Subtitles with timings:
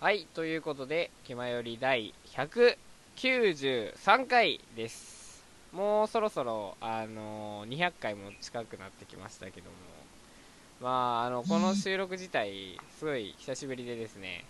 [0.00, 5.44] はい、ということで、気まより第193回です。
[5.74, 9.76] もうそろそろ、あのー200回も近くなってきましたけども、
[10.80, 14.46] まあ、あの、この収録自体、すごい久しぶりでですね、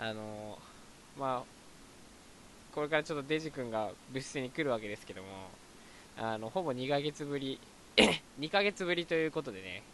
[0.00, 5.28] あのーまあ、これからちょっとデジ君が部室に来るわけですけども、
[6.18, 7.60] あの、ほぼ2ヶ月ぶり、
[8.40, 9.84] 2ヶ月ぶりということでね、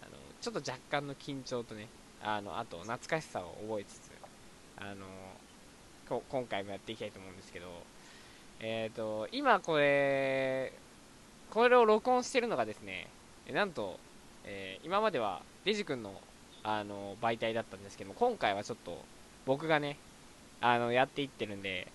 [0.00, 1.88] あの、ちょっと若干の緊張とね、
[2.24, 4.10] あの、あと懐かしさを覚えつつ、
[4.76, 5.06] あの、
[6.08, 7.66] こ今回もやっていきたいと思うんですけど、
[8.60, 10.72] えっ、と、今これ、
[11.50, 13.08] これを録音してるのがですね、
[13.50, 13.98] なんと、
[14.44, 16.20] えー今まではデジ君の、
[16.64, 19.02] あの、媒体だったんですけど、今回はちょっと
[19.46, 19.96] 僕がね、
[20.60, 21.88] あの、やっていってるんで、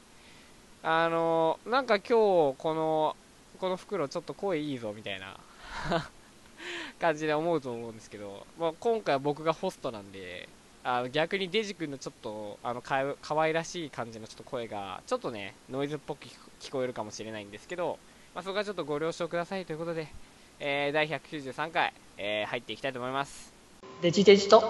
[0.83, 3.15] あの、なんか今日、この、
[3.59, 5.37] この袋ちょっと声いいぞ、みたいな。
[6.99, 10.49] 感じで思うと思うんですけど、まあ、今回は僕がホストなんで、
[10.83, 17.99] あの逆にデジ君のちょっとあのかわ可愛らしい感じのちょっと声がちょっとねノイズっぽく聞こ聞こえるかもしれないんですけど、
[18.33, 20.07] まあ、そこはちょっとご了承くださいということで、
[20.61, 23.51] えー第193回、えー入っていきたいと思います
[24.01, 24.63] デジデジと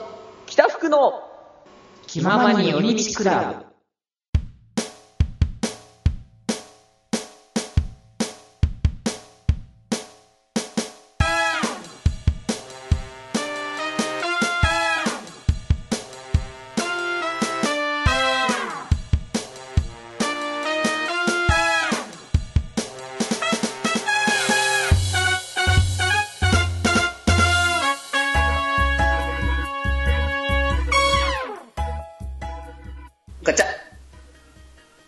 [0.47, 0.97] 北福の
[2.07, 3.66] 気ままに寄り道クラブ。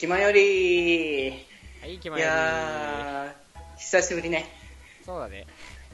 [0.09, 1.29] まより
[1.81, 4.49] はい決いまりまやー、久しぶりね。
[5.01, 5.45] すそうだね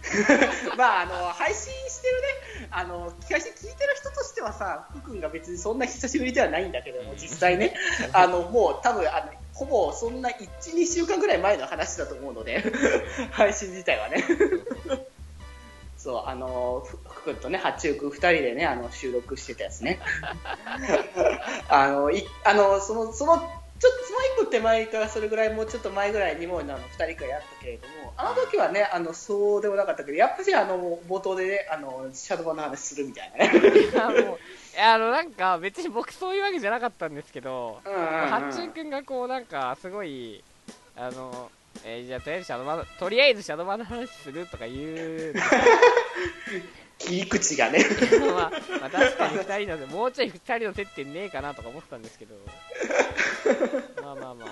[0.77, 7.76] まあ、あの、配信してるね、あの、聞いてる人としてはさ、福君が別にそんな久しぶりではないんだけども、実際ね、
[8.14, 12.64] あの、もう多分、あの、ほぼそんな1、2週間ぐらい前の話だと思うので、
[13.32, 14.23] 配信自体はね。
[15.97, 19.99] そう、あの、ふ福君とね、八中君二人でね、あの、収録してたやつね。
[21.67, 33.52] あの、い、あの、その、その、ちょっとその一個手前か、それぐらい、もうちょっと前ぐらいにも、あの、二人からやったけれども、あの時はね、あの、そうでもなかったけど、やっぱりあの、冒頭でね、あの、シャドーバの話するみたいなね。
[33.91, 34.39] いやもう
[34.77, 40.43] あのなんか別に僕そういうわけじゃなかったんですけどうんうんうん八中君がこうなんかすごい
[40.97, 41.49] あの
[41.83, 45.33] えーじゃあとりあえずシャドバのとりあえずシャドバの話するとか言う
[46.97, 47.85] 切り口がね。
[48.21, 52.35] まあ、まあ、確かに2人のでもうちょい2人の接点ねえかなとか思ってたんですけど
[54.02, 54.48] まあまあまあまあ。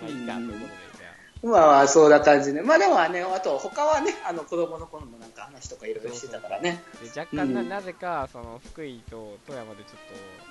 [0.00, 2.62] まあいいかということでじゃまあまあ、そうな感じね。
[2.62, 6.82] まあでもね、あと、他はね、あの、子供の頃のなんか話とかいろいろしてたからね。
[6.94, 7.68] あで若干な,、うん。
[7.68, 10.46] なぜかその福井と富山でちょっと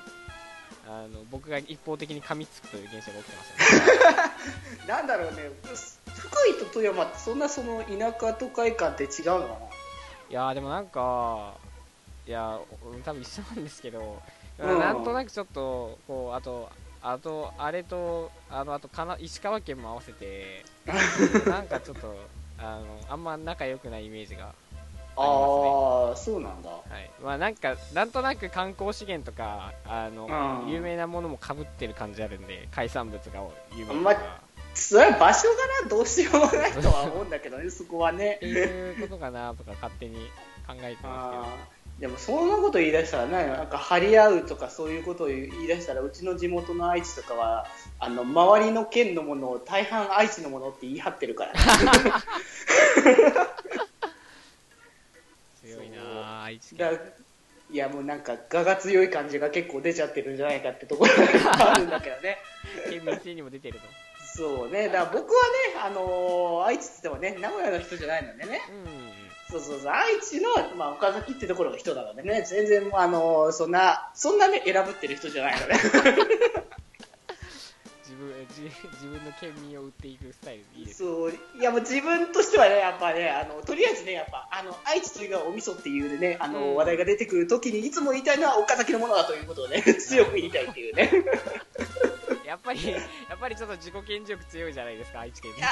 [0.88, 4.32] あの僕が一方的に噛みつくという現象が起きてましたね。
[4.88, 5.50] なんだろうね、
[6.14, 9.58] 福井と富山ってそんなその田舎都会感って違うのか
[10.30, 11.56] いやーでもなんか
[12.28, 14.22] いやー多分一緒なんですけど、
[14.60, 14.80] うん。
[14.80, 16.70] なんとなくちょっとこうあと
[17.08, 20.66] あとあれとあのあとかな石川県も合わせて
[21.48, 22.16] なんかちょっと
[22.58, 26.70] あのあんま仲良くないイメージがなあああ、そうなんだ。
[26.70, 27.10] はい。
[27.24, 30.70] まあなんかなんとなく観光資源とかあの、うん。
[30.70, 33.40] 有名なものもかぶってる感じあるんで海産物が
[33.74, 34.42] 有名とか、ま
[34.74, 38.36] それは場所がな、どうしようもないとは思うんだけどね、そこはね。
[38.36, 38.46] って。
[38.46, 40.16] いうことかなとか勝手に
[40.68, 47.67] 考えてますけどでもそんなこと言い出したらね、なんか張り合うとかそういうことを言い出したら、うちの地元の愛知とかは、
[48.00, 51.53] あの、周りの県のものを大半愛知のものって言い張ってるから。
[55.63, 56.01] 強いな
[56.41, 57.00] あ愛知だ県。
[57.72, 62.38] いやもうなんか、我が強い感じが結構出ちゃってるんじゃないかってところがあるんだけどね。
[62.89, 63.88] 県民性にも出てると
[64.35, 69.25] そうね、だから僕はね、あのー愛知って言ってもね、名古屋の人じゃないのでね、うん
[69.56, 75.75] そうそうそう、愛知の、まあ、岡崎ってところの人なのでね、全然、あのーそんな、そんなね、選ぶってる人じゃないのね。
[78.04, 81.00] 自分自自分の県民を売っていくスタイルいいです。
[81.00, 86.75] そう、いやもう自分としてはね、やっぱね、あの、とりあえずね、やっぱ、あの、愛知といえばお味噌っていうね、あの、うん。
[86.75, 91.12] 話題が出てくるときに、いつも言いたいのは岡崎のものだということをね、 強く言いたいっていうね。
[92.65, 92.97] やっぱりや
[93.35, 95.67] っぱりちょっと自己顕示欲強いじゃないですか愛知県いや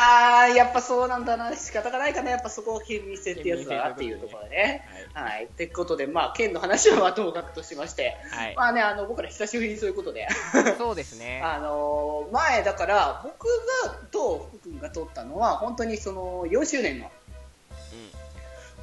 [0.51, 4.87] ー、やっぱそうなんだな、仕方がないかな、やっぱそこは県民性ってやつだなっていうところでね。
[5.13, 5.45] はい。
[5.45, 10.27] ってことで、まあ、県の話はまあともかくとしまして、はい、まあね、あの、僕ら久しぶりにそういうことで、
[10.77, 11.41] そうですね。
[11.43, 13.47] あのー前、だから、僕
[13.83, 17.11] がと福君が撮ったのは、本当にその4周年の、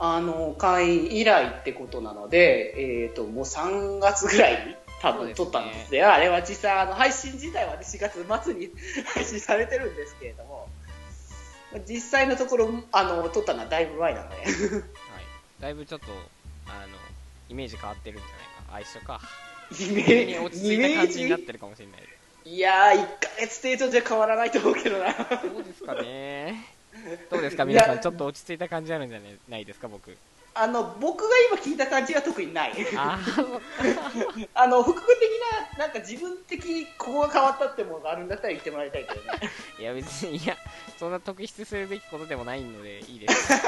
[0.03, 6.03] あの会以来ってことなので、えっ、と、もう3月ぐらいに多分撮ったんですね。
[6.03, 8.71] あれは実際、あの、配信自体はね、4月末に
[9.15, 10.69] 配信されてるんですけれども、
[11.89, 14.53] 実際のところ、あの、撮ったのはだいぶ前なので、はい。
[15.61, 16.07] だいぶちょっと
[16.67, 16.99] あの
[17.49, 18.75] イメージ変わってるんじゃないか。
[18.77, 19.21] あ一緒か。
[19.79, 22.01] イメ急に落ち着いた感ージ、じになってるかもしれない。
[22.45, 25.13] いやー、1ヶ月程度じゃ変わらないと思うけどな。
[25.13, 26.67] どうですかね。
[27.31, 27.65] どうですか？
[27.65, 30.17] 皆さんちょっと落ち着いた感じあるんじゃないですか僕
[30.55, 32.73] あの、僕が今聞いた感じは特にない。
[32.97, 33.19] あ
[34.67, 35.21] の、複合的
[35.79, 39.29] な、なんか自分的にここが変わったってものがあるんだったら言ってもらいたいけどね。
[39.79, 40.57] いや別にいや
[40.99, 43.55] そんな特筆するべきことでもないのでいいです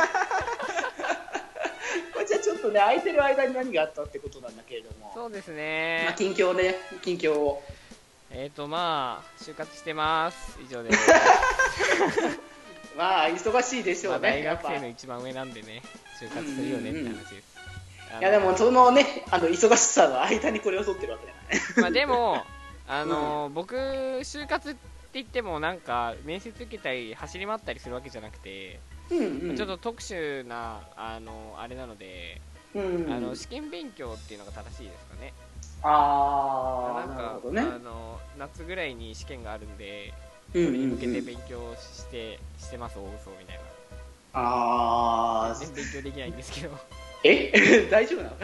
[2.13, 5.13] これじゃあちょっとね、空いてる間に何があったってことなんだけれども。
[5.15, 7.63] そうですまあ、ね近況ね、近況を。
[8.35, 10.99] えっ、ー、とまあ就活してます以上です
[12.97, 14.43] まあ、忙しいでしょまあうね。
[14.43, 15.83] やっぱ大学生の一番上なんでね
[16.21, 17.45] 就活するよねって話です、
[18.11, 21.61] あのいやでも、そのね、あの、忙しさの間にこれを撮ってるわけだからね。
[21.81, 22.45] まあでも、
[22.87, 24.81] あの僕、就活って
[25.15, 28.81] 言っても、なんか、面接受けたり、走り回ったりするわけじゃなくて、
[29.11, 29.57] うんうん。
[29.57, 32.41] ちょっと特殊な、あのあれなので、
[32.75, 35.35] うんうん、あの試験勉強っていうのが正しいですかね。
[35.83, 37.61] あー、なんかなるほどね。
[37.63, 40.13] あの、夏ぐらいに試験があるんで、
[40.53, 43.63] それに向けてうん勉強して、してます、大嘘みたいな。
[44.35, 46.77] あー、全然勉強できないんですけど。
[47.25, 47.89] え？
[47.91, 48.37] 大丈夫なの？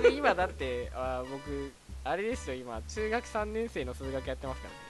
[0.00, 1.72] 僕今だって、あ僕、
[2.04, 4.84] あれですよ、今、中学3年生の数学やってますからね。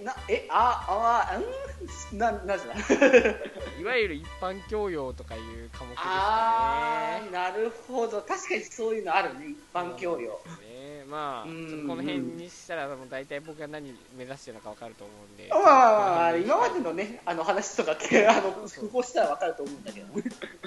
[0.00, 2.18] え、な、え、あ、あ、うん？
[2.18, 2.74] な、なぜだ
[3.78, 6.08] いわゆる一般教養とかいう科目ですかね。
[6.08, 8.22] あー、なるほど。
[8.22, 10.40] 確かにそういうのあるね、一般教養。
[10.60, 10.75] ね
[11.08, 11.50] まあ、こ
[11.94, 15.48] の辺にしたら、もう大体僕が何目指してるのか分かると思うんで。
[15.48, 20.06] まあ今までのね、あの話とかって、 あの、そうそう符合したらわかると思うんだけど。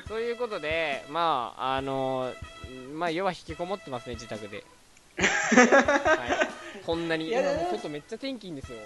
[0.08, 2.34] そういうことで、まあ、あの、
[2.94, 4.64] まあ、要は引きこもってますね、自宅で。
[5.18, 5.26] は
[6.82, 8.78] い、こんなに、いや今もう外めっちゃ天気いいんですよ。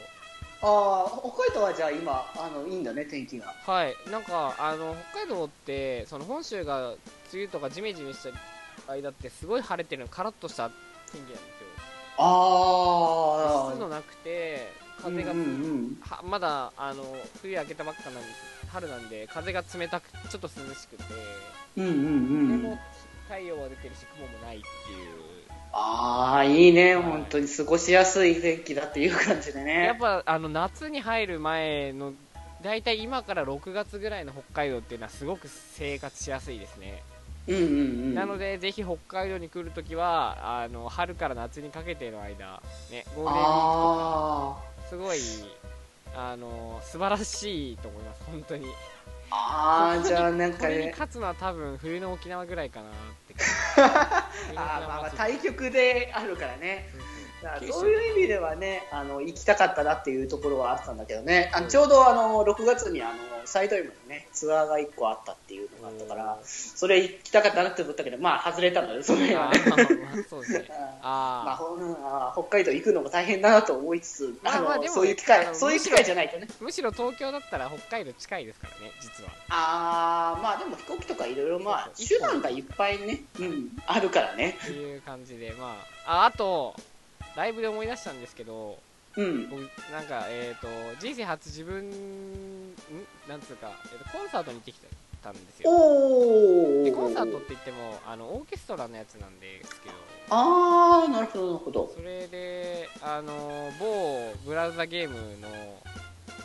[0.64, 3.54] ああ、北海道はじゃあ今、あの、いいんだね、天気が。
[3.66, 6.98] はい、なんか、あの、北海道って、その本州が梅
[7.34, 10.72] 雨とかジメジメした間って、すごい晴れてるの、カラッとした
[11.14, 11.68] 天気なんですよ。
[12.18, 14.72] あ湿度なくて、
[15.02, 15.98] 風がうんうん
[16.30, 17.04] まだあの
[17.42, 18.68] 冬明けたばっかなんです。
[18.72, 21.04] 春なんで風が冷たくちょっと涼しくて、
[21.78, 21.96] うんうんう
[22.58, 22.62] ん。
[22.62, 22.80] でも
[23.28, 24.68] 太陽は出てるし雲もないっていう。
[25.76, 29.98] ああ、いいね、はい本当に過ごしやすい天気だっていう感じでやっね。
[30.00, 32.14] ぱあの夏に入る前の
[32.62, 37.02] 大体今から6月ぐらいの北海道っていうのはすごく生活しやすいですね、
[37.48, 38.16] うんうんうん。
[38.16, 42.62] なのでぜひ北海道に来るときはあの春から夏にかけての間、
[42.92, 45.20] ね、ゴールデンウィークとかあすごい
[46.16, 48.68] あの素晴らしいと思います本当に。
[49.32, 52.92] あ、ああ、じゃあなんこかね、れに勝つのは多分冬の沖縄ぐらいかなっ
[53.28, 53.34] て
[53.82, 56.88] あーまあまあ対局であるからね。
[56.92, 57.10] そうそう。
[57.10, 57.13] だから九州
[57.72, 61.70] そういう意味ではね、あの行きたかったなっていうところはあったんだけどね、あのうん。
[61.70, 63.14] ちょうどあの6月にあの
[63.46, 69.52] サイド M のねツアーが1個あったっていうのがあったから、それ行きたかったなって思ったけど、まあ外れたので、それは。
[69.52, 69.60] ね。
[71.02, 76.48] ああ北海道行くのも大変だなと思いつつ、あのまあまあでもそういう機あの会、そういう機会じゃないとね。
[76.50, 79.32] ーむしろ東京だったら北海道近いですからね実は。
[79.50, 84.58] あー、まあでも飛行機とかいろいろまあ手段がいっぱいね、うん、あるからね。
[84.62, 86.76] っていう感じでまあああと
[87.36, 88.78] ライブで思い出したんですけど
[89.16, 89.50] うん。
[89.50, 89.60] 僕
[89.92, 90.68] なんかえっ、と
[91.00, 92.76] 人生初自分ん？
[93.28, 94.80] なんつうか、えーとコンサートに行ってき
[95.24, 95.70] たんですよ。
[96.84, 99.96] でコンサートって言ってもあのオーケストラのやつなんですけど
[100.30, 101.94] あー、なるほど、なるほど。
[101.96, 105.48] それであの某ブラウザゲームの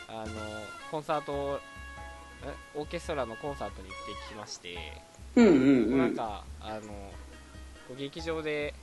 [0.08, 0.32] あの
[0.90, 1.60] コンサート
[2.44, 4.76] えオーケストラのコンサートに行ってきまして、
[5.36, 5.58] うんうんう
[5.96, 5.98] ん。
[5.98, 8.74] なんかあの劇場で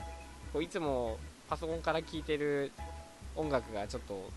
[0.51, 1.17] こういつも
[1.50, 2.72] パソコンから聴いてる
[3.36, 4.30] 音楽がちょっと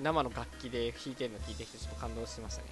[0.00, 2.68] 生の楽器で弾いてるの聞いてきてちょっと感動しましたね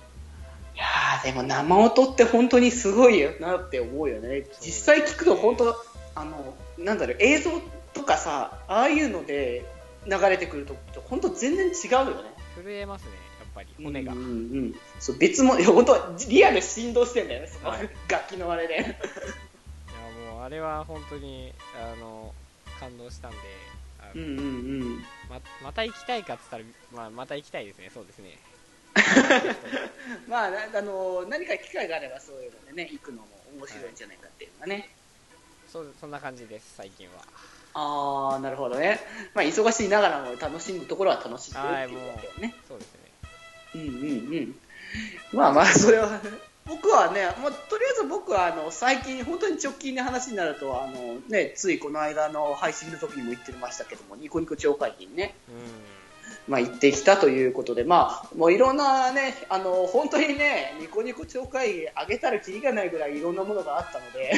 [0.75, 4.45] いやーでも生音って本当にすごいよなって思うよね。
[4.61, 5.75] 実際聞くと本当、
[6.15, 7.51] あの、なんだろう、映像
[7.93, 9.65] とかさ、ああいうので
[10.07, 12.31] 流れてくると本当全然違うよね。
[12.57, 14.31] 震えますねやっぱり骨が、うんうんう
[14.69, 14.75] ん。
[15.01, 18.75] そう、別も、いや本当リアル振動してんだよね、そのはい楽器のあれで。
[18.75, 18.85] いや
[20.33, 22.33] もうあれは本当にあの
[22.79, 23.37] 感動したんで
[24.14, 25.05] うんうんうん。
[25.29, 28.38] ままた行きたいかっつったら、まあ、また行きたいですねそうですね
[30.29, 34.97] まあ、なあの、何か機会があればそういうのでね、行くのも面白いんじゃないかっていうのがね。
[35.67, 37.23] そうそんな感じです最近は
[37.75, 38.99] ああ、なるほどね。
[39.35, 42.55] まあ、忙しいながらも楽しむところは楽しんでるっていうわけよね。
[42.67, 43.00] そうですね
[43.75, 44.61] うんうんうん。
[45.33, 46.21] まあまあ、それは、
[46.71, 64.33] 僕はね、まあ、とりあえず僕はあの最近、本当に直近の話になるとあの、ね、ついこの間の配信の時にも言ってましたけども、ニコニコ超会議にね、うまあ、行ってきたということで、まあ、もういろんなね、あの本当にね、ニコニコ超会議上げたらきりがないぐらいいろんなものがあったので、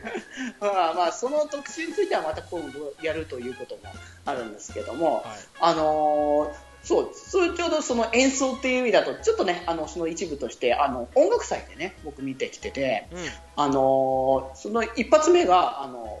[0.60, 3.82] まあまあ、その特集についてはまた今度やるということも
[4.26, 5.24] あるんですけども、はい。
[5.60, 13.18] あのーそう、それちょうどその演奏っていう意味だと、ちょっとね、あの、その一部として、あの、音楽祭でね、僕見てきてて、うん。
[13.56, 16.20] あのーその一発目が、あの、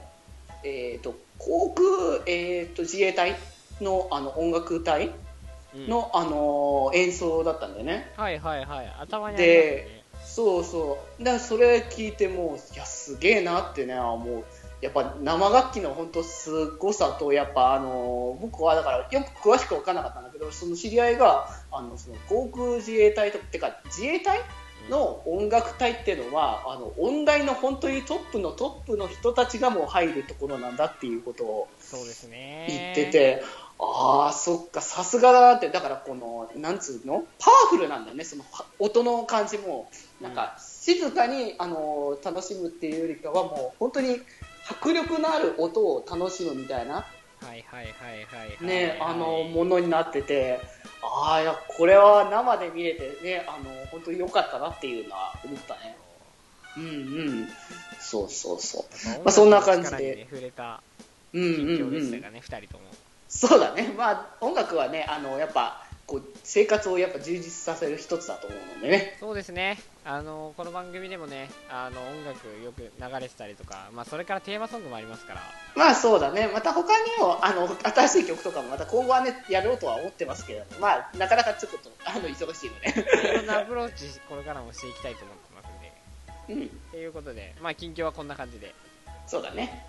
[0.62, 1.86] えっ、と、航空、
[2.26, 3.36] えっ、と、自衛隊
[3.80, 5.10] の、あの、音楽隊
[5.74, 5.88] うん。
[5.88, 8.12] の、あのー演奏だったんでね。
[8.16, 8.94] はいはいはい。
[9.00, 11.24] 頭にありますでそうそう。
[11.24, 14.44] だからそれ聞いてもう、いや、すげえなってね、あもう、
[14.80, 24.40] やっぱ生楽器の本当すごさと、やっぱあのー僕はだからよく詳しく分からなかったんだけど、その知り合いが、あの、その航空自衛隊と、てか自衛隊
[24.88, 31.68] の音楽隊っていうのは、あの、音大の本当にトップのトップの人たちがもう入るところなんだっていうことを
[32.68, 33.42] 言ってて、
[33.78, 39.90] ああ、そっか、さすがだなって、だからこの、なんつうのパワフルなんだよね、そのは音の感じも。
[40.20, 44.20] なんか、静かに、あのー楽しむっていうよりかは、もう本当に
[44.70, 47.02] 迫力のある音を楽しむみたいな、は
[47.42, 50.60] いはいはいはいはいね、あのはいものになってて、
[51.02, 55.96] ああ、いや、これは生で見れてね、あの本当に良かったなっていうのは思ったね。
[56.76, 56.88] うんう
[57.44, 57.48] ん。
[57.98, 59.06] そうそうそう。
[59.18, 60.82] まあそんな感じで触れた
[61.32, 62.84] うんうん近況でうんしたがね、二人とも
[63.28, 69.16] そうだね、まあ、音楽はね、あのやっぱこう生活をやっぱ充実させる一つだと思うのでね。
[69.20, 75.40] そうですねあのこの番組でもねあの音楽よく流れてたりとか、まあ、それからテーマソングもありますから。
[75.76, 83.30] まあそうだね、また他にもあの新しい曲とかもまた今後はねやろうとは思ってますけれども、まあなかなかちょっとあの忙しいので。
[83.30, 86.62] いろんなアプローチこれからもしていきたいと思ってますんで。
[86.62, 88.74] うん、ということで、まあ、近況はこんな感じで。
[89.26, 89.86] そうだね。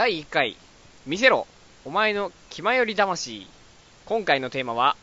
[0.00, 0.56] 第1回
[1.04, 1.46] 見せろ
[1.84, 3.46] お前の気まより魂。
[4.06, 4.96] 今回のテーマは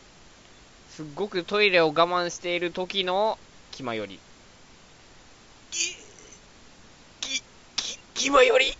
[0.90, 3.38] すっごくトイレを我慢している時の
[3.70, 4.18] 気まより。
[5.70, 5.94] き
[7.20, 7.42] き
[7.76, 8.76] き気まより。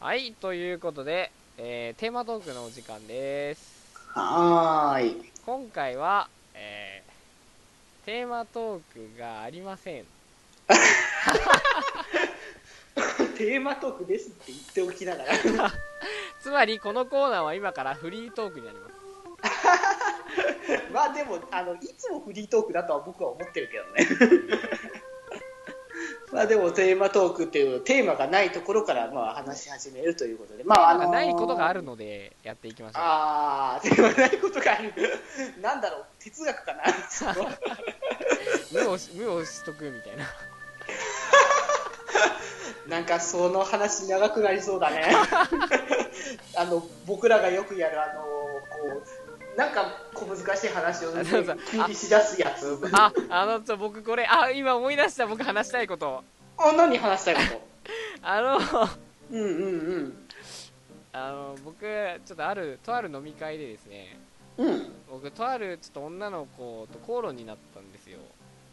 [0.00, 3.94] はいということで、えーテーマトークのお時間です。
[4.06, 5.30] はーい。
[5.44, 8.80] 今回は、えーテーマトー
[9.14, 10.04] クがありません
[13.36, 15.32] テーマトークですって言っておきながら。
[16.40, 18.94] つまりこのコーナーは今からフリートークになります
[20.92, 23.84] まあでもあのいつもフリートークだとは僕は思ってるけど
[24.26, 24.28] ね。
[26.32, 34.94] まあでもテーマトークっていうテーマがないところからまあ話し始めるということで、まああのなんかないことがあるのでやっていきましょうああ、テーマないことがある。
[35.60, 36.82] なんだろう、哲学かな。
[38.72, 40.24] 無をし無をしとくみたいな
[42.88, 45.06] なんかその話長くなりそうだね。
[46.56, 49.02] あの僕らがよくやるあのこ
[49.54, 51.24] うなんか小難しい話を、ね
[51.70, 52.80] 急にしだすやつ。
[52.92, 56.24] ああのちょ僕これあ今思い出した僕話したいこと
[56.56, 57.60] あ何話したいこ
[58.22, 58.88] あのと。
[59.30, 60.28] うんうんうん。
[61.14, 64.18] あの僕ちょっとあるとある飲み会でですね
[64.56, 64.92] うん。
[65.10, 68.18] 僕とあるちょっと女の子と口論になったんですよ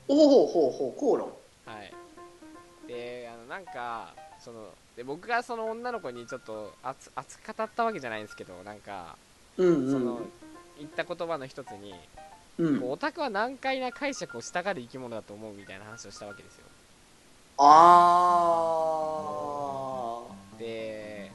[0.07, 1.27] おおほうほう口論。
[1.65, 1.93] はい
[2.89, 9.15] であのなんかそので僕がその女の子にちょっと熱熱く語ったわけじゃないんですけどなんか
[9.57, 10.21] うんその
[10.79, 11.93] 言った言葉の一つに
[12.57, 12.83] うん。
[12.91, 16.65] オタクは難解な解釈をしたがる生き物だと思うみたいな話をしたわけですよ
[17.57, 17.69] あ
[20.57, 21.31] で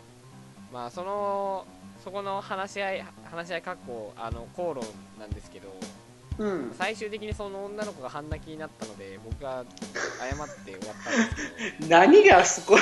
[0.73, 1.67] まあその
[2.03, 4.85] そこの話し合い話し合いかっこあの口論
[5.19, 6.04] なんですけどー。
[6.39, 6.75] うん。
[6.79, 9.65] 最終的にその女の子が半泣きになったので僕が
[10.19, 12.77] 謝って終わったんですけど 何がそこ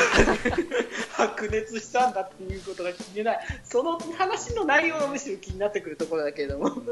[1.13, 3.41] 白熱したんだっていうことが気にない。
[3.65, 6.71] その話の内容がむしろ気になってくるところだけれども。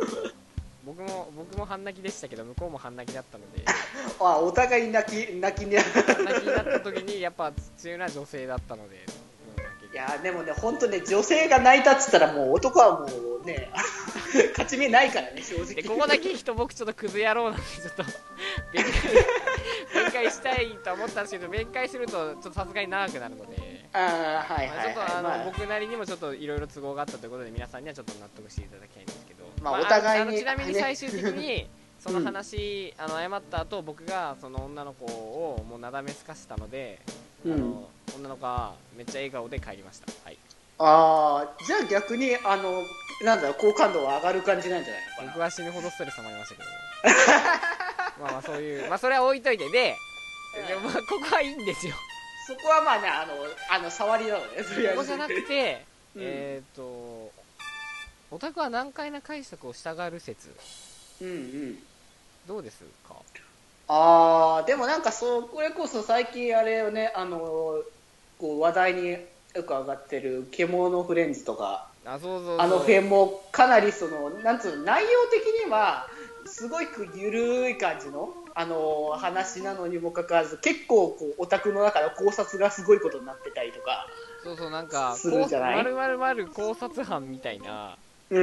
[0.83, 3.65] 僕も僕も半泣きでしたけど向こうも半泣きだったので
[4.19, 5.77] あお互い泣き泣きに。
[5.77, 8.97] 半泣きになった時にやっぱ強いのは女性だったので、
[10.01, 13.71] やでもね、本当ね、女性が泣いたっつったら、もう男はもうね、
[14.53, 15.75] 勝ち目ないからね、正直。
[15.75, 18.03] でここだけ人僕ちょっとクズ野郎なんでちょっと。
[18.73, 18.85] 弁
[19.93, 25.39] 解弁解したいと思ったんですけど弁解するとちょっとさすがに長くなるので、ああ、はいまあ、はい、ちょっとあの、はい。
[25.39, 25.45] まあ。
[25.47, 30.81] 僕なりにもちょっといろいろ都合があったということで皆さんにはちょっと納得していただきたいんですけど、まあお互いにあのちなみにね。
[30.81, 31.69] 最終的に
[32.01, 37.01] その話、あの謝った後僕がその女の子をもうなだめすかしたので
[37.45, 37.53] うん。
[37.53, 40.07] あの女の子はめっちゃ笑顔で帰りました。
[40.25, 40.39] はい。
[40.79, 42.83] ああ、じゃあ逆に、あの、
[43.23, 45.29] なんだろう、好感度は上がる感じなんじゃないのかな？
[45.33, 46.69] 僕は死ぬほどストレス溜まりましたけど。
[48.25, 49.97] まあまあそういうまあそれは置いといてで
[50.69, 51.95] でもまあここはいいんですよ。
[52.47, 53.35] そこはまあね、あの、
[53.71, 54.97] あの、触りなのね、とりあえず。
[54.97, 55.87] ここじゃなくて、
[56.17, 56.23] うん。
[56.23, 56.83] えっ、と
[58.33, 60.55] オタクは難解な解釈を従う説。
[61.21, 61.83] うんうん。
[62.49, 63.15] どうですか？
[63.89, 67.83] ああ、でもなんかそう、これこそ最近あれよね、あの、
[68.41, 69.19] こう話題によ
[69.55, 76.07] く上がってる獣フレンズとか、あそうそうあの辺もかなりその、なんつうの、内容的には、
[76.47, 84.07] すごいゆるい感じの、あの、話なのにもかかわらず、結構こう、オタクの中の考察がすごいことになってたりとか、
[84.43, 85.85] そうそうなんかするんじゃない？
[85.85, 87.99] こう丸々丸考察班みたいな
[88.31, 88.37] やつ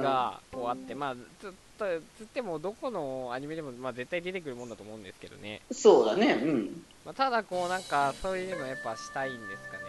[0.00, 6.84] がこうあって、まあつつつってもどこのアニメでも、まあ、絶対出てくるもんだと思うんですけどね、そうだね、うん。
[7.04, 9.84] まあ、ただこうなんかそういうのやっぱしたいんですかね。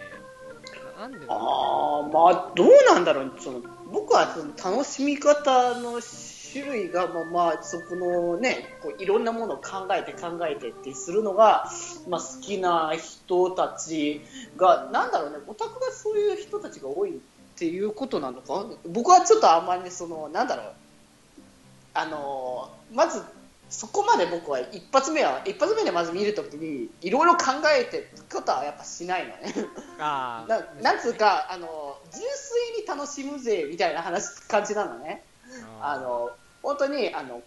[1.00, 11.70] なんでああ、まあ、どうなんだろう、その僕はその楽しみ方の種類が、まあ、まあ、そこのね、こういろんなものを考えて考えてってするのが、
[12.08, 14.22] まあ、好きな人たち
[14.58, 17.20] が、なんだろうね、オタクがそういう人たちが多いっ
[17.58, 20.66] ていうことなのか、僕はちょっとあんまり、その、なんだろう、
[21.94, 23.22] あのまず、
[23.70, 27.46] そこまで僕は一発目は、一発目でまず見るときに、いろいろ考
[27.78, 29.54] えてことはやっぱしないのね。
[29.56, 29.70] う
[30.00, 35.24] あ ななんつうかあの純粋に楽しむぜみたいな話感じなのね。
[35.82, 36.32] あの
[36.62, 37.42] 本当にあの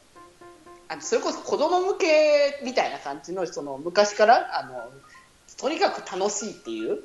[0.89, 4.91] あのそれこそ子供向けみたいな感じのその昔からあの
[5.59, 7.01] とにかく楽しいっていう、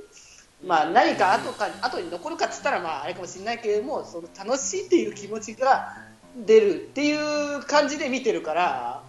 [0.65, 5.98] まあ、何か後か後に残るかっつったらまああれかもしれないけれどもその楽しいっていう気持ちが
[6.46, 9.02] 出るっていう感じで見てるから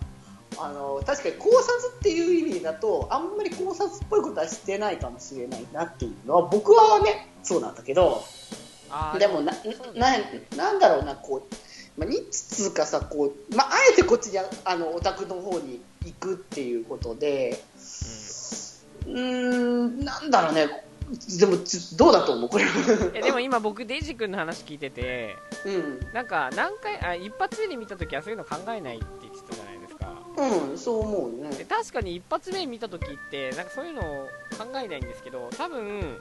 [0.58, 8.22] あの確かに考察っていう意味だとあんまり考察っぽいことはしてないかもしれないなっていうのは僕はねそうなんだけど
[9.18, 9.52] でもな
[9.94, 10.16] な
[10.56, 17.60] なんだろうなこう、まあ、ニッチつうかさこう、まあ、あえてこっちにああのオタクの方に行くっていうことで
[19.06, 20.84] うーんなんだろうね。
[21.38, 22.48] でもちどうだと思う？
[22.48, 22.64] これ
[23.12, 26.00] えでも今僕デイジ君の話聞いててうん。
[26.14, 29.43] なんか何回あ一発目に見た時はそういうの考えないって言って
[30.36, 31.50] うんそう思うね。
[31.50, 36.18] で確かに一発目見た時ってなんかそういうのを考えないんですけど多分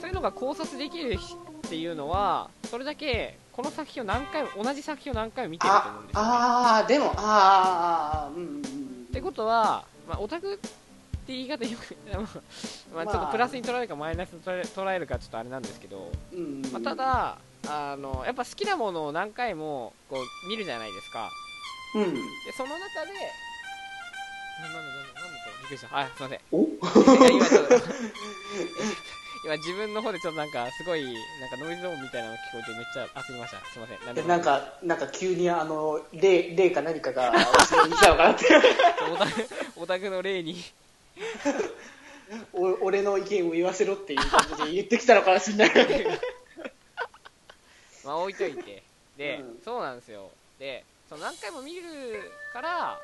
[0.00, 8.60] そういうのが考察できるっていうのはそれだけこの作品を何回も同じ作品を何回も見てると思うんですよ、ね、ああーでもあーあうんうんうん。
[8.60, 8.64] っ
[9.12, 10.68] てことは、まあ、オタクって
[11.28, 11.96] 言い方よく、
[12.94, 16.70] まあ、ちょっとプラスに捉えるかマイナスに捉え捉えるかちょっとあれなんですけど、うんうん。
[16.70, 21.30] まあ、ただあのやっぱ好きなものを何回もこう見るじゃないですか
[21.96, 22.20] うんで
[22.52, 23.12] その中で
[24.60, 26.68] なんだなんだなんだびっくりしたはいすいませんお
[27.30, 27.74] 今ちょっと
[29.44, 31.14] 今自分の方でちょっとなんかすごいなん
[31.50, 38.44] かノイズ音みたいなの聞こえてめっちゃ焦りましたすいませんなんでもなんか、なんか急にあの、霊、霊か何かが後ろに来たのかなって。
[39.76, 40.56] オタクの例に
[42.52, 45.70] お俺の意見を言わせろっていう感じで言ってきたのかもしれない。
[48.04, 48.82] まあ置いといて
[49.16, 51.82] で、うんそうなんですよでその何回も見る
[52.52, 52.98] から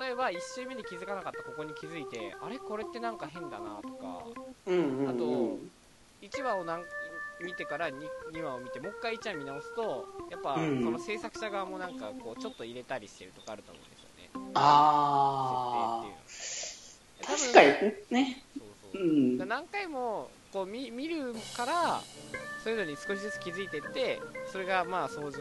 [0.00, 4.24] 例えば1周目に気づかなかったここに気づいてあれこれってなんか変だなとか
[4.66, 5.08] うんうんうん。
[5.08, 5.58] あと
[6.22, 6.82] 1話を何
[7.40, 7.92] 見てから 2,
[8.32, 17.74] 2話を見てもう一回1話見直すとやっぱ、うんその制作者側もなんかこうちょっと入れたりしてるとかあると思うんですよねあ設定あ。
[17.74, 18.42] っていう確かにね。
[18.56, 22.00] そううそう、んだから何回もこう見見るから
[22.64, 24.18] そういうのに少しずつ気づいていって
[24.50, 25.38] それがまあ相乗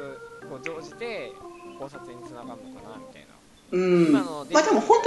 [0.49, 1.31] こう乗じて
[1.77, 3.35] 考察につながるのかなみたいな
[3.71, 4.11] うん。
[4.11, 5.01] まあでも本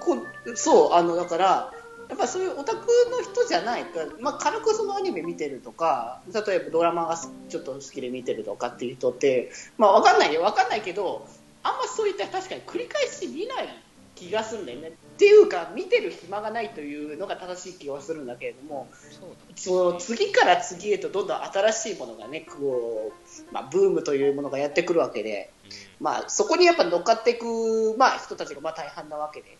[0.00, 1.72] 当に、こう、そう、あの、だから、
[2.08, 7.16] やっぱそういうオタクの人じゃないか、まあ、軽くそのアニメ見てるとか、例えばドラマが
[7.48, 11.26] ちょっと好きで見てるとかっていう人って、まあ、わかんないよ、わかんないけど、
[11.62, 13.68] あんまそういった確かに繰り返し見ない
[14.14, 14.88] 気がするんだよね。
[14.88, 25.53] っていうか、見てる暇がないというのが正しい気がするんだけれども、そうだその次から次へとどんどん新しいものがね、こう、まあ、ブームというものがやってくるわけで、
[26.00, 29.56] まあ、そこにやっぱ乗っかっていく、まあ、人たちがまあ大半なわけで。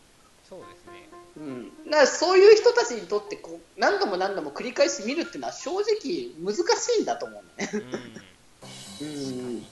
[0.49, 1.09] そうですね。
[1.37, 7.71] うん、だからそういう人たちにとってこう何度も何度も繰り返し見るっていうのは正直難しいんだと思うね。
[9.01, 9.07] うん。
[9.07, 9.67] うん。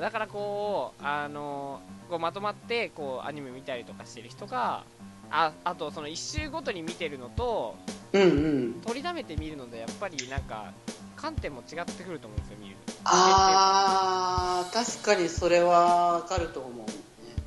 [0.00, 4.84] だからこうあのこうまとまってこうアニメ見たりとかしてる人が
[5.30, 7.76] ああとその1周ごとに見てるのと
[8.12, 10.72] うんうん、取りだめて見るのでやっぱりなんか
[11.16, 12.76] 観点も違ってくると思うんですよ見る。
[13.04, 16.92] あー確かにそれはわかると思う、ね。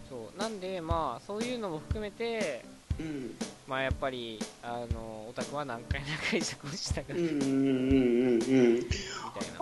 [0.10, 0.40] そう。
[0.40, 2.64] なんでまあそういうのも含めて
[3.00, 7.14] うんまあやっぱりあのオタクは何回な解釈をしたか。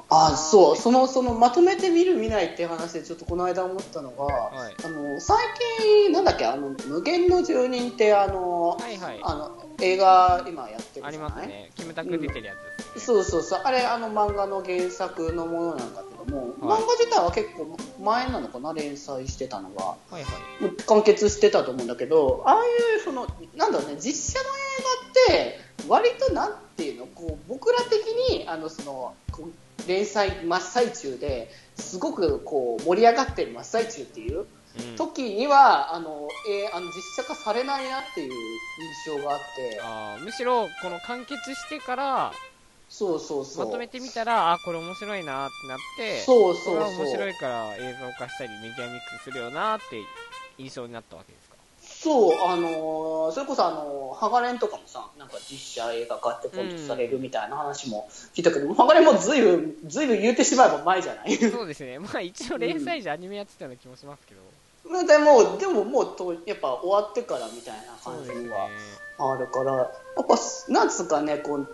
[0.10, 0.76] あそう。
[0.76, 4.76] そのそのまとめて見る見ないっていう話でちょっとこの間思ったのが、はい。
[4.84, 5.38] あの最
[6.04, 9.20] 近なんだっけあの無限の住人ってあの、はいはい。
[9.22, 11.10] あの映画今やってるじゃない？
[11.10, 11.70] ありますね。
[11.76, 13.62] キムタク出てるやつですね、そうそうそう。
[13.64, 16.82] あれあの漫画の原作のものなんだけども、はい。
[16.82, 19.84] 漫画自体は結構前なのかな連載してたのが。
[19.86, 20.24] はいはい。
[20.88, 24.58] 完結してたと思うんだけどああいうそのなんだろうね実写の映
[25.28, 29.14] 画って割となんていうのこう僕ら的にあのその
[29.88, 34.46] 連載真っ最中ですごくこう盛り上がってる真っ最中っていう
[34.80, 34.96] うん。
[34.96, 39.80] 時にはあの、えーあの実写化されないなっていう印象があって。
[39.84, 42.32] あーむしろこの完結してから
[42.94, 43.66] そうそうそう。
[43.66, 50.04] まとめてみたらあこれ面白いなってなってそうそうこれは面そう白いから映像化したりメディアミックスするよなって
[50.58, 51.56] 印象になったわけですか？
[51.84, 61.36] そう、あのーそれこそ、あのーハガレンとかもさ、なんか実写映画化ってコントされるみたいな話も聞いたけど、ハガレンもずいぶん、ずいぶん言うてしまえば前じゃない？
[61.38, 61.98] そうですね。
[61.98, 64.42] まあ一応連載時アニメやってたような気もしますけど、
[65.08, 68.68] でも、でももうと、やっぱ終わってからみたいな感じは
[69.18, 69.90] あるから、やっ
[70.28, 70.36] ぱ、
[70.70, 71.68] なんつうかね、こう、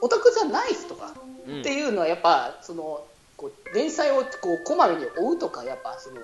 [0.00, 1.12] オタクじゃない人が、
[1.46, 1.60] うん。
[1.60, 3.04] っていうのはやっぱ、その、
[3.36, 6.20] こう連載をこうこまめに追うとか、やっぱその、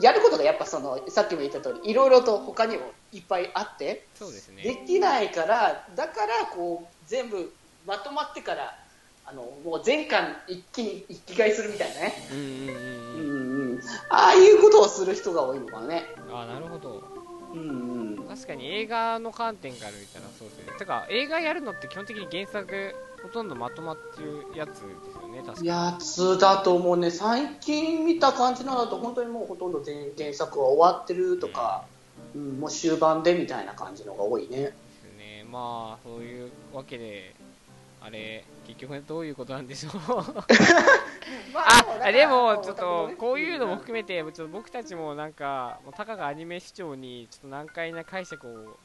[0.00, 4.62] やることがやっぱその、さっきも言った通り、いろいろと他にもいっぱいあって、そうですね。
[4.62, 7.52] できないから、だからこう全部
[7.86, 8.76] まとまってから、
[9.26, 16.06] あのもう全巻一気に一気買いするみたいなね、うんうんうんううんんうん、ああいうことをする人が多いのかね。
[16.32, 17.02] あなるほど。
[17.52, 17.79] うんうん、
[18.40, 20.72] 確かに映画の観点から見たらそうですね。
[20.78, 25.68] てか映画やるのって基本的に原作ほとんどまとまってるやつですよね確かに。
[25.68, 31.84] やつだと思うね、最近見た感じのだと、本当にもうほとんど全原作は終わってるとか、
[32.34, 34.72] うん、もう終盤でみたいな感じのが多いね。
[35.18, 35.44] ね。
[35.50, 37.34] まあそういうわけで
[38.02, 39.92] あれ結局どういうことなんでしょう？
[41.52, 41.62] ま
[42.02, 48.78] あでもちょっとこういうのも含めてちょっと僕たちもなんかもうたかがアニメ視聴にちょっと難解な解釈を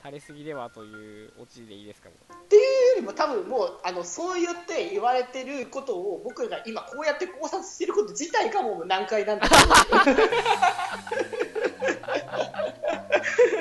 [0.00, 2.12] 垂れすぎではというオチでいいですかっ
[2.48, 9.68] ていうよりも多分もうあのそう言って言われてることを僕が今こうやって考察してること自体がもう難解なんだ と思う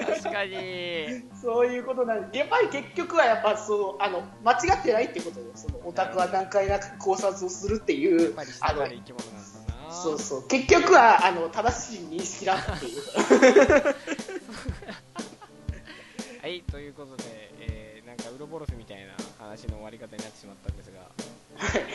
[0.05, 1.23] 確かに。
[1.41, 5.47] そういうことなんでやっぱり結局はやっぱそうあの間違ってないってことよ。
[5.55, 9.91] そのオタクは難解な考察をするっていう生き物なんだな。
[9.91, 10.47] そうそう。
[10.47, 13.01] 結局はあの正しい認識だっていう。
[16.41, 17.23] はいということで、
[17.59, 20.99] えーなんかウロボロスみたいな話の終わり方になってしまったんですが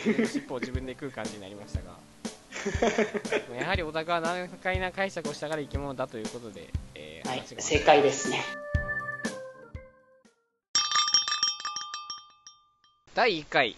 [0.03, 1.91] 自分の尻尾を自分で食う感じになりましたが。
[1.91, 2.16] まあ
[3.57, 8.43] やはりオタクは難解な解釈をしたから生き物だということで、えーはい正解ですね。
[13.13, 13.75] 第1回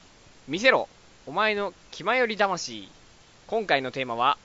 [0.47, 0.89] 見せろ
[1.25, 2.89] お前の気まより魂。
[3.47, 4.37] 今回のテーマは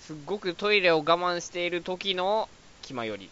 [0.00, 2.48] すっごくトイレを我慢している時の
[2.82, 3.28] 気まより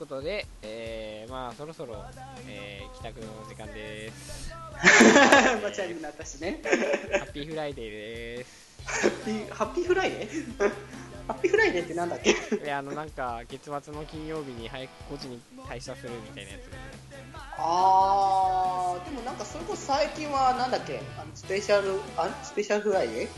[0.00, 2.02] ことで、えー、まあそろそろ、
[2.48, 4.50] えー帰宅の時間です。
[5.62, 6.60] マチャリになったしね。
[6.64, 7.90] Happy Friday
[8.38, 8.50] です。
[8.86, 10.56] ハッピーハッピーフライデー？
[11.28, 12.30] ハッピーフライデーってなんだっけ？
[12.30, 12.34] い
[12.66, 16.62] やあのなんか月末の金曜日に早く5時に退社するみたいなやつ。
[17.58, 21.00] あー、でもなんかそれこそ最近はなんだっけ？
[21.18, 23.28] あのスペシャル、あ special Friday？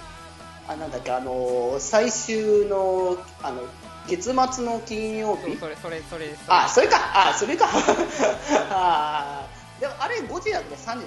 [0.68, 1.10] あ、なんだっけ？
[1.10, 3.62] あのー最終の、あの、
[4.08, 5.56] 月末の金曜日？
[5.56, 6.34] それそれそれ。
[6.48, 6.96] あ、それか。
[7.30, 7.66] あ、それか。
[8.70, 9.80] あー。
[9.80, 11.00] でもあれ5時だっけ3時だよ。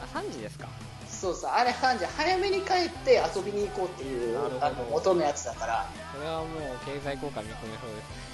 [0.00, 0.68] あ3時ですか。
[1.08, 5.86] そうそう、あれ3時、早めに帰って遊びに行こうっていうあの元のやつだから。
[6.14, 6.48] それはもう
[6.84, 8.22] 経済効果見込めそうです。
[8.26, 8.32] ね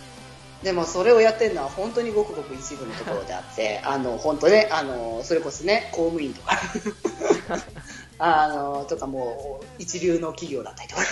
[0.63, 6.59] でもそれをやってるのは本当にごくごく一部のところであって、 あの本当ね、あのそれこそね、公務員とか、
[8.19, 11.03] あのとかもう一流の企業だったりとか。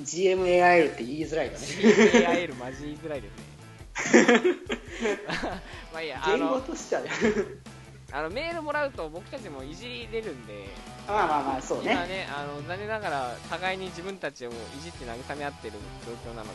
[0.00, 1.58] ?GMAIL って言いづらいよね。
[1.58, 3.49] GMAIL マジ言いづらいですね。
[5.92, 7.10] まあいいや、あ言語の、としてはね。
[8.12, 10.68] あのメールもらうと僕たちもいじれるんで、
[11.06, 11.92] まあまあまあ、そうね。
[11.92, 16.50] 今ね、あの残念ながら互いに自分たちをいじって慰め合ってる状況なので、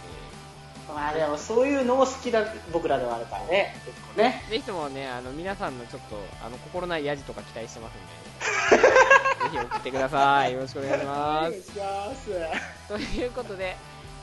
[0.94, 3.76] まあでもそういうのも好きだ僕らではあるからね。
[3.86, 4.44] 結構ね。
[4.50, 8.84] ぜひともね、あの皆さんのちょっとあの心ないヤジとか期待してますんで、
[9.50, 10.54] ぜひ送ってください。
[10.54, 11.48] よろしくお願いします。
[11.48, 12.88] お願いします。
[12.88, 13.78] ということで、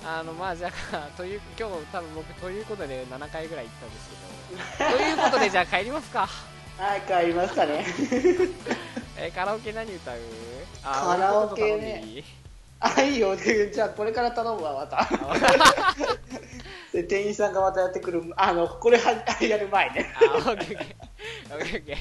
[0.05, 4.11] あのまあじゃあ、という今日多分僕ということで7回ぐらい行ったんです
[4.79, 6.29] けど、ということでじゃあ帰りますか。
[6.79, 7.85] はい、帰りますかね。
[9.19, 10.19] えーカラオケ何歌う？
[10.83, 12.25] カラオケね
[12.81, 13.37] あ、いいよ。
[13.37, 15.09] じゃあこれから頼むわ、また。
[16.93, 18.33] で店員さんがまたやってくる。
[18.37, 20.13] あの、これはやる前ね。
[20.17, 20.39] あ。
[20.39, 20.79] オッケー
[21.55, 21.97] オッケー。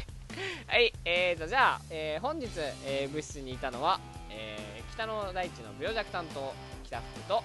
[0.68, 2.50] はい、えーと、じゃあ、えー本日、
[2.86, 4.00] えー部室にいたのは、
[4.32, 6.54] えー北の大地の病弱担当、
[6.86, 7.44] 北福と、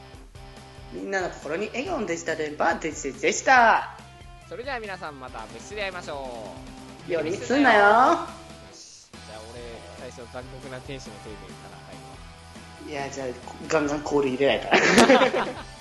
[0.97, 3.99] みんなの心に笑顔のデジタル電波、デジデジでした。
[4.49, 6.55] それでは皆さんまた部室で会いましょ
[7.07, 7.13] う。
[7.13, 7.79] よりみつんなよ。
[7.79, 8.27] じゃあ
[9.53, 13.05] 俺、最初残酷な天使のテレビから入るわ。
[13.05, 13.29] いや、じゃあ、
[13.69, 15.47] ガンガン氷入れないから。